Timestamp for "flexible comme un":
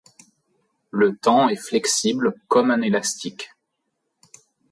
1.63-2.81